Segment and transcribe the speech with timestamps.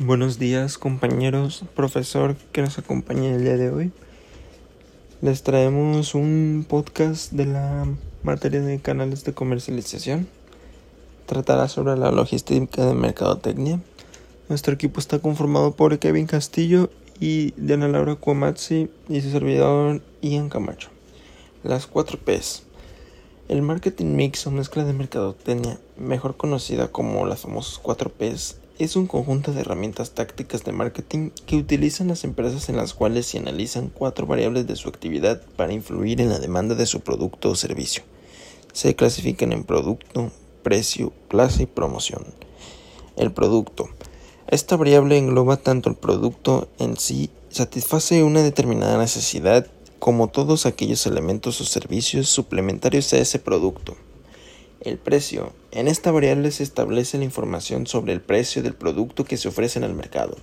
[0.00, 3.92] Buenos días compañeros, profesor que nos acompaña el día de hoy.
[5.22, 7.86] Les traemos un podcast de la
[8.24, 10.26] materia de canales de comercialización.
[11.26, 13.78] Tratará sobre la logística de mercadotecnia.
[14.48, 16.90] Nuestro equipo está conformado por Kevin Castillo
[17.20, 20.88] y Diana Laura Cuamazzi y su servidor Ian Camacho.
[21.62, 22.64] Las 4 P's.
[23.46, 28.96] El marketing mix o mezcla de mercadotecnia, mejor conocida como las famosas 4 P's, es
[28.96, 33.38] un conjunto de herramientas tácticas de marketing que utilizan las empresas en las cuales se
[33.38, 37.54] analizan cuatro variables de su actividad para influir en la demanda de su producto o
[37.54, 38.02] servicio.
[38.72, 40.32] Se clasifican en producto,
[40.64, 42.24] precio, plaza y promoción.
[43.16, 43.88] El producto.
[44.48, 49.68] Esta variable engloba tanto el producto en sí, satisface una determinada necesidad,
[50.00, 53.96] como todos aquellos elementos o servicios suplementarios a ese producto.
[54.80, 55.52] El precio.
[55.70, 59.78] En esta variable se establece la información sobre el precio del producto que se ofrece
[59.78, 60.36] en el mercado.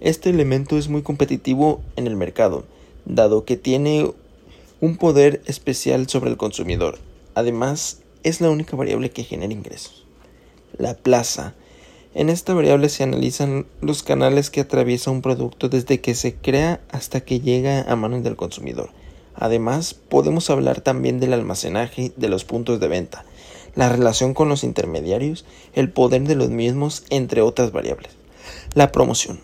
[0.00, 2.64] Este elemento es muy competitivo en el mercado,
[3.04, 4.10] dado que tiene
[4.80, 6.98] un poder especial sobre el consumidor.
[7.34, 10.04] Además, es la única variable que genera ingresos.
[10.76, 11.54] La plaza.
[12.14, 16.80] En esta variable se analizan los canales que atraviesa un producto desde que se crea
[16.90, 18.90] hasta que llega a manos del consumidor.
[19.34, 23.24] Además, podemos hablar también del almacenaje de los puntos de venta,
[23.78, 28.10] la relación con los intermediarios, el poder de los mismos, entre otras variables.
[28.74, 29.38] La promoción.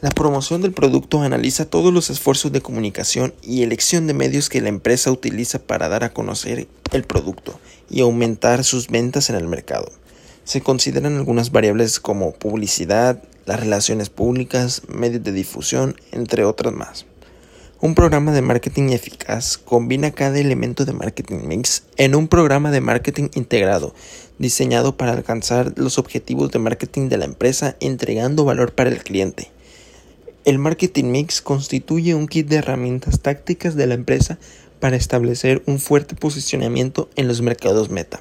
[0.00, 4.62] La promoción del producto analiza todos los esfuerzos de comunicación y elección de medios que
[4.62, 7.60] la empresa utiliza para dar a conocer el producto
[7.90, 9.92] y aumentar sus ventas en el mercado.
[10.44, 17.04] Se consideran algunas variables como publicidad, las relaciones públicas, medios de difusión, entre otras más.
[17.80, 22.80] Un programa de marketing eficaz combina cada elemento de marketing mix en un programa de
[22.80, 23.94] marketing integrado,
[24.36, 29.52] diseñado para alcanzar los objetivos de marketing de la empresa entregando valor para el cliente.
[30.44, 34.38] El marketing mix constituye un kit de herramientas tácticas de la empresa
[34.80, 38.20] para establecer un fuerte posicionamiento en los mercados meta.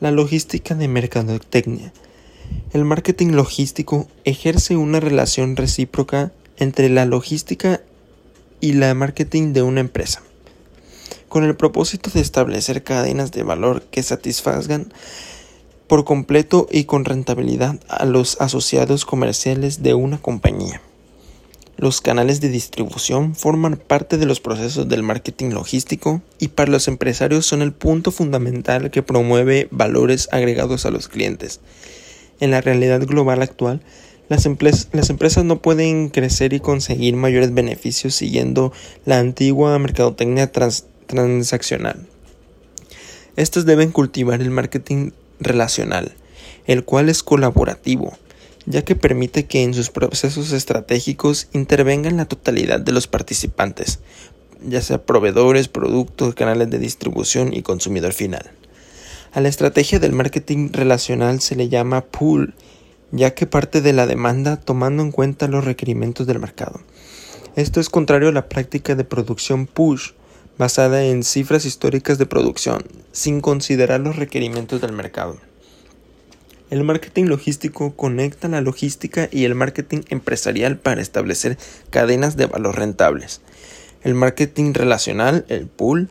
[0.00, 1.92] La logística de mercadotecnia.
[2.72, 7.82] El marketing logístico ejerce una relación recíproca entre la logística
[8.60, 10.22] y la marketing de una empresa,
[11.28, 14.92] con el propósito de establecer cadenas de valor que satisfagan
[15.86, 20.80] por completo y con rentabilidad a los asociados comerciales de una compañía.
[21.78, 26.88] Los canales de distribución forman parte de los procesos del marketing logístico y para los
[26.88, 31.60] empresarios son el punto fundamental que promueve valores agregados a los clientes.
[32.40, 33.82] En la realidad global actual,
[34.28, 38.72] las, empresas no pueden crecer y conseguir mayores beneficios siguiendo
[39.04, 40.50] la antigua mercadotecnia
[41.06, 42.06] transaccional.
[43.36, 46.14] Estas deben cultivar el marketing relacional,
[46.66, 48.18] el cual es colaborativo,
[48.64, 54.00] ya que permite que en sus procesos estratégicos intervengan la totalidad de los participantes,
[54.66, 58.50] ya sea proveedores, productos, canales de distribución y consumidor final.
[59.32, 62.54] A la estrategia del marketing relacional se le llama pool
[63.16, 66.80] ya que parte de la demanda tomando en cuenta los requerimientos del mercado.
[67.56, 70.10] Esto es contrario a la práctica de producción push,
[70.58, 75.38] basada en cifras históricas de producción, sin considerar los requerimientos del mercado.
[76.68, 81.56] El marketing logístico conecta la logística y el marketing empresarial para establecer
[81.90, 83.40] cadenas de valor rentables.
[84.02, 86.10] El marketing relacional, el pool,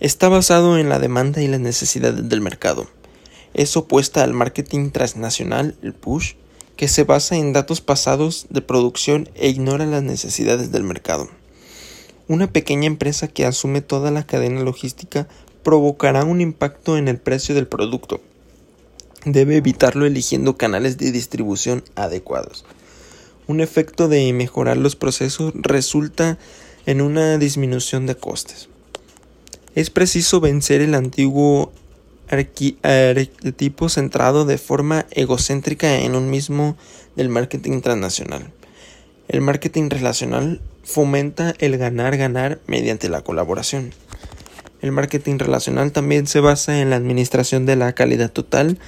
[0.00, 2.88] está basado en la demanda y las necesidades del mercado
[3.54, 6.34] es opuesta al marketing transnacional, el push,
[6.76, 11.28] que se basa en datos pasados de producción e ignora las necesidades del mercado.
[12.28, 15.28] Una pequeña empresa que asume toda la cadena logística
[15.62, 18.20] provocará un impacto en el precio del producto.
[19.24, 22.64] Debe evitarlo eligiendo canales de distribución adecuados.
[23.46, 26.38] Un efecto de mejorar los procesos resulta
[26.86, 28.68] en una disminución de costes.
[29.74, 31.72] Es preciso vencer el antiguo
[32.32, 36.76] arquetipo centrado de forma egocéntrica en un mismo
[37.14, 38.50] del marketing transnacional.
[39.28, 43.92] El marketing relacional fomenta el ganar-ganar mediante la colaboración.
[44.80, 48.78] El marketing relacional también se basa en la administración de la calidad total,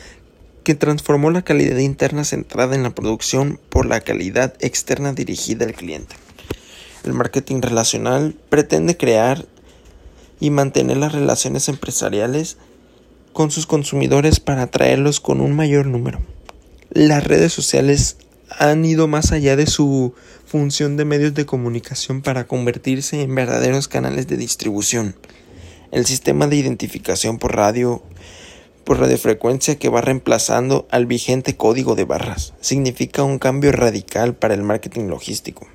[0.64, 5.74] que transformó la calidad interna centrada en la producción por la calidad externa dirigida al
[5.74, 6.16] cliente.
[7.04, 9.44] El marketing relacional pretende crear
[10.40, 12.56] y mantener las relaciones empresariales
[13.34, 16.22] con sus consumidores para atraerlos con un mayor número.
[16.90, 18.16] Las redes sociales
[18.48, 20.14] han ido más allá de su
[20.46, 25.16] función de medios de comunicación para convertirse en verdaderos canales de distribución.
[25.90, 28.02] El sistema de identificación por radio
[28.84, 32.52] por radiofrecuencia que va reemplazando al vigente código de barras.
[32.60, 35.66] Significa un cambio radical para el marketing logístico.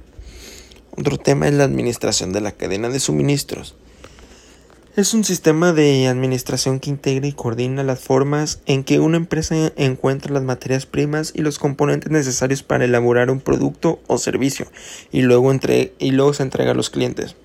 [0.96, 3.76] Otro tema es la administración de la cadena de suministros.
[5.00, 9.72] Es un sistema de administración que integra y coordina las formas en que una empresa
[9.78, 14.68] encuentra las materias primas y los componentes necesarios para elaborar un producto o servicio
[15.14, 15.54] y luego,
[16.00, 17.38] y luego se entrega a los clientes.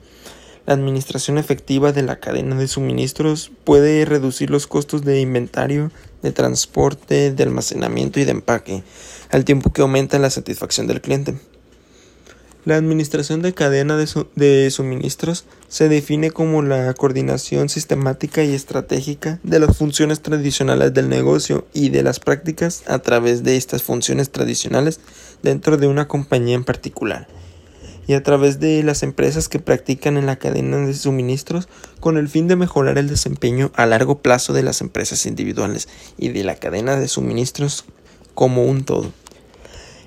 [0.66, 5.92] La administración efectiva de la cadena de suministros puede reducir los costos de inventario,
[6.24, 8.82] de transporte, de almacenamiento y de empaque,
[9.30, 11.36] al tiempo que aumenta la satisfacción del cliente.
[12.64, 19.60] La administración de cadena de, suministros se define como la coordinación sistemática y estratégica de
[19.60, 24.98] las funciones tradicionales del negocio y de las prácticas a través de estas funciones tradicionales
[25.42, 27.28] dentro de una compañía en particular
[28.06, 31.68] y a través de las empresas que practican en la cadena de suministros
[32.00, 36.30] con el fin de mejorar el desempeño a largo plazo de las empresas individuales y
[36.30, 37.84] de la cadena de suministros
[38.34, 39.12] como un todo.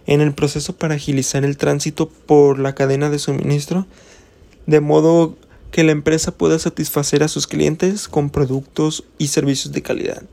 [0.08, 3.86] En el proceso para agilizar el tránsito por la cadena de suministro,
[4.66, 5.38] de modo
[5.72, 10.24] que la empresa pueda satisfacer a sus clientes con productos y servicios de calidad.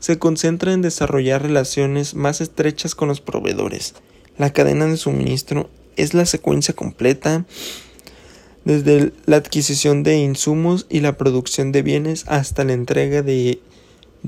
[0.00, 3.94] Se concentra en desarrollar relaciones más estrechas con los proveedores.
[4.36, 7.44] La cadena de suministro es la secuencia completa
[8.64, 13.60] desde la adquisición de insumos y la producción de bienes hasta la entrega de,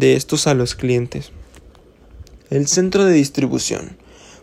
[0.00, 1.32] estos a los clientes.
[2.50, 3.96] El centro de distribución.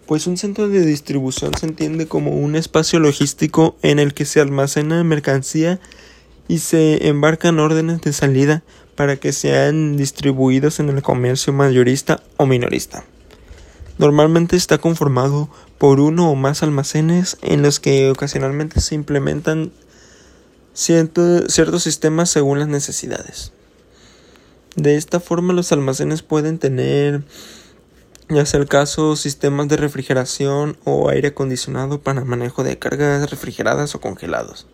[0.09, 4.41] Pues un centro de distribución se entiende como un espacio logístico en el que se
[4.41, 5.79] almacena mercancía
[6.47, 8.63] y se embarcan órdenes de salida
[8.95, 13.03] para que sean distribuidos en el comercio mayorista o minorista.
[13.99, 15.47] Normalmente está conformado
[15.77, 19.71] por uno o más almacenes en los que ocasionalmente se implementan
[20.73, 23.53] ciertos sistemas según las necesidades.
[24.75, 27.21] De esta forma los almacenes pueden tener,
[28.29, 33.95] ya sea el caso, sistemas de refrigeración o aire acondicionado para manejo de cargas refrigeradas
[33.95, 34.67] o congelados.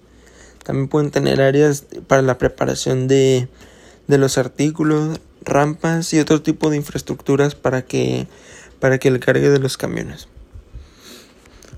[0.64, 3.48] También pueden tener áreas para la preparación de,
[4.08, 8.28] de los artículos, rampas y otro tipo de infraestructuras para que
[8.80, 10.28] para que el cargue de los camiones.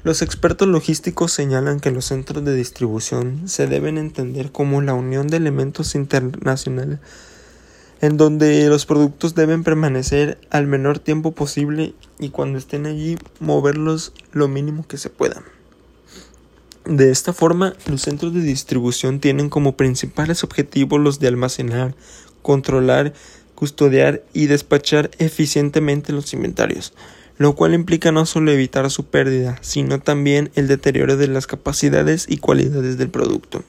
[0.03, 5.27] Los expertos logísticos señalan que los centros de distribución se deben entender como la unión
[5.27, 6.99] de elementos internacionales
[8.01, 14.13] en donde los productos deben permanecer al menor tiempo posible y cuando estén allí moverlos
[14.31, 15.43] lo mínimo que se pueda.
[16.85, 21.95] De esta forma, los centros de distribución tienen como principales objetivos los de almacenar,
[22.41, 23.13] controlar
[23.57, 26.93] custodiar y despachar eficientemente los inventarios,
[27.39, 32.27] lo cual implica no solo evitar su pérdida, sino también el deterioro de las capacidades
[32.29, 33.63] y cualidades del producto.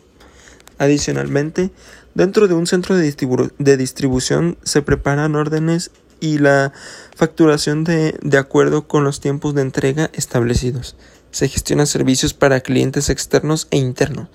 [0.77, 1.71] Adicionalmente,
[2.19, 6.73] dentro de un centro de, distribución se preparan órdenes y la
[7.15, 10.97] facturación de, acuerdo con los tiempos de entrega establecidos.
[11.31, 14.27] Se gestionan servicios para clientes externos e internos,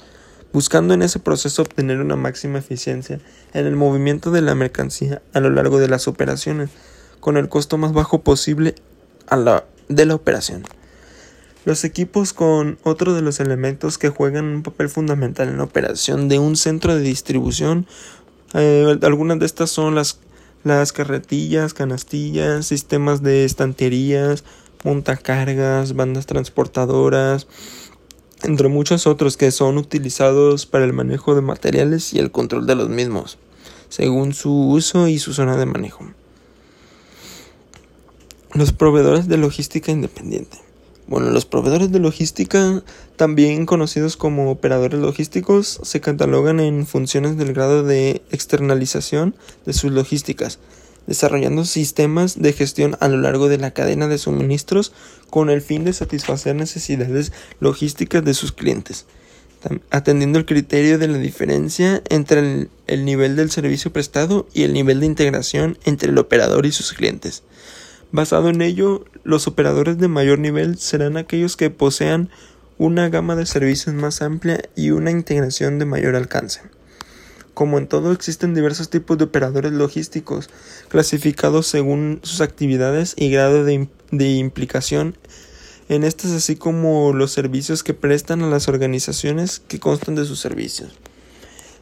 [0.53, 3.19] buscando en ese proceso obtener una máxima eficiencia
[3.53, 6.69] en el movimiento de la mercancía a lo largo de las operaciones,
[7.19, 8.75] con el costo más bajo posible
[9.89, 10.63] de la operación.
[11.65, 16.27] Los equipos con otro de los elementos que juegan un papel fundamental en la operación
[16.27, 17.87] de un centro de distribución.
[18.53, 20.19] Eh, algunas de estas son las,
[20.65, 24.43] las carretillas, canastillas, sistemas de estanterías,
[24.83, 27.47] montacargas, bandas transportadoras,
[28.43, 32.75] entre muchos otros que son utilizados para el manejo de materiales y el control de
[32.75, 33.37] los mismos,
[33.87, 36.05] según su uso y su zona de manejo.
[38.53, 40.62] Los proveedores de logística independiente.
[41.05, 42.81] Bueno, los proveedores de logística,
[43.17, 49.91] también conocidos como operadores logísticos, se catalogan en funciones del grado de externalización de sus
[49.91, 50.59] logísticas,
[51.05, 54.93] desarrollando sistemas de gestión a lo largo de la cadena de suministros
[55.29, 59.05] con el fin de satisfacer necesidades logísticas de sus clientes,
[59.89, 65.01] atendiendo el criterio de la diferencia entre el, nivel del servicio prestado y el nivel
[65.01, 67.43] de integración entre el operador y sus clientes.
[68.13, 72.29] Basado en ello, los operadores de mayor nivel serán aquellos que posean
[72.77, 76.61] una gama de servicios más amplia y una integración de mayor alcance.
[77.55, 80.51] Como en todo existen diversos tipos de operadores logísticos,
[80.89, 85.17] clasificados según sus actividades y grado de, implicación
[85.89, 90.39] en estas, así como los servicios que prestan a las organizaciones que constan de sus
[90.39, 90.91] servicios.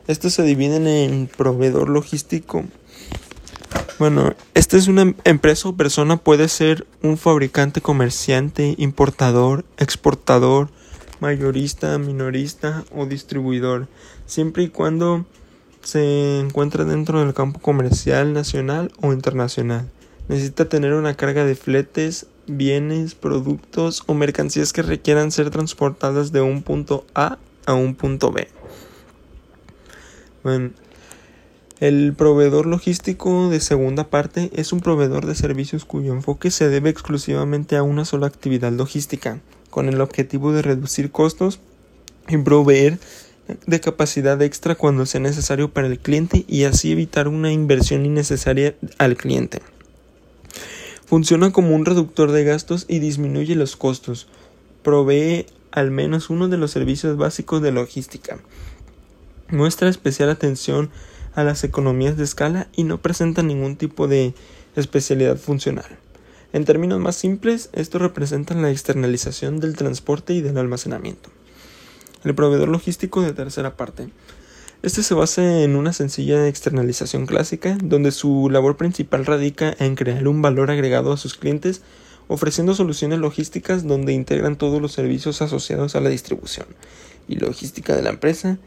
[0.07, 2.63] Estos se dividen en proveedor logístico.
[4.01, 10.71] Bueno, esta es una empresa o persona, puede ser un fabricante, comerciante, importador, exportador,
[11.19, 13.87] mayorista, minorista o distribuidor,
[14.25, 15.27] siempre y cuando
[15.83, 19.87] se encuentra dentro del campo comercial nacional o internacional.
[20.29, 26.41] Necesita tener una carga de fletes, bienes, productos o mercancías que requieran ser transportadas de
[26.41, 28.47] un punto A a un punto B.
[30.41, 30.71] Bueno,
[31.81, 36.91] el proveedor logístico de segunda parte es un proveedor de servicios cuyo enfoque se debe
[36.91, 41.59] exclusivamente a una sola actividad logística, con el objetivo de reducir costos
[42.29, 42.99] y proveer
[43.65, 48.75] de capacidad extra cuando sea necesario para el cliente y así evitar una inversión innecesaria
[48.99, 49.63] al cliente.
[51.07, 54.27] Funciona como un reductor de gastos y disminuye los costos.
[54.83, 58.37] Provee al menos uno de los servicios básicos de logística.
[59.49, 60.91] Muestra especial atención
[61.35, 64.33] a las economías de escala y no presenta ningún tipo de
[64.75, 65.97] especialidad funcional.
[66.53, 71.29] En términos más simples, esto representa la externalización del transporte y del almacenamiento.
[72.23, 74.09] El proveedor logístico de tercera parte.
[74.83, 80.27] Este se basa en una sencilla externalización clásica, donde su labor principal radica en crear
[80.27, 81.83] un valor agregado a sus clientes,
[82.27, 86.65] ofreciendo soluciones logísticas donde integran todos los servicios asociados a la distribución
[87.27, 88.57] y logística de la empresa,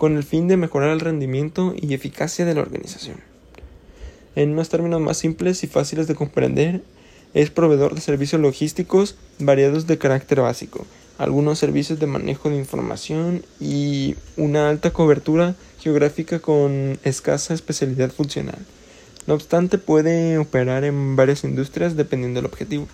[0.00, 3.18] con el fin de mejorar el rendimiento y eficacia de la organización.
[4.34, 6.82] En unos términos más simples y fáciles de comprender,
[7.34, 10.86] es proveedor de servicios logísticos variados de carácter básico,
[11.18, 18.64] algunos servicios de manejo de información y una alta cobertura geográfica con escasa especialidad funcional.
[19.26, 22.88] No obstante, puede operar en varias industrias dependiendo del objetivo.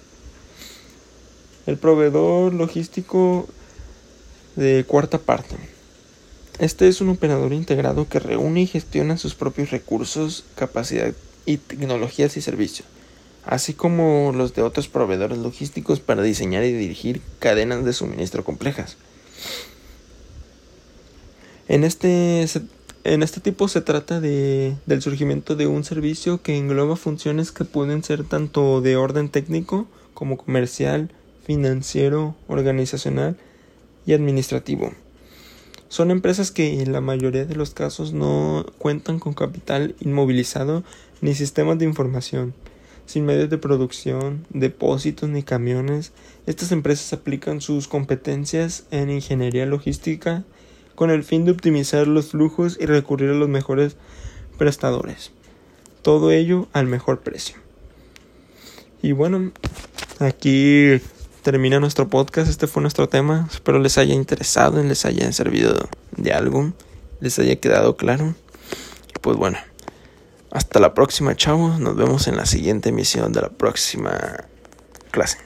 [1.68, 3.46] El proveedor logístico
[4.56, 5.75] de cuarta parte.
[6.58, 11.12] Este es un operador integrado que reúne y gestiona sus propios recursos, capacidad
[11.44, 12.88] y tecnologías y servicios,
[13.44, 18.96] así como los de otros proveedores logísticos para diseñar y dirigir cadenas de suministro complejas.
[21.68, 22.46] En este,
[23.04, 27.66] en este tipo se trata de, del surgimiento de un servicio que engloba funciones que
[27.66, 31.10] pueden ser tanto de orden técnico como comercial,
[31.44, 33.36] financiero, organizacional
[34.06, 34.94] y administrativo.
[35.96, 40.84] Son empresas que en la mayoría de los casos no cuentan con capital inmovilizado
[41.22, 42.52] ni sistemas de información.
[43.06, 46.12] Sin medios de producción, depósitos ni camiones,
[46.44, 50.44] estas empresas aplican sus competencias en ingeniería logística
[50.94, 53.96] con el fin de optimizar los flujos y recurrir a los mejores
[54.58, 55.32] prestadores.
[56.02, 57.56] Todo ello al mejor precio.
[59.00, 59.50] Y bueno,
[60.18, 61.00] aquí
[61.46, 62.50] termina nuestro podcast.
[62.50, 63.46] Este fue nuestro tema.
[63.48, 66.72] Espero les haya interesado, les haya servido de algo,
[67.20, 68.34] les haya quedado claro.
[69.20, 69.56] Pues bueno,
[70.50, 71.78] hasta la próxima, chavos.
[71.78, 74.18] Nos vemos en la siguiente emisión de la próxima
[75.12, 75.45] clase.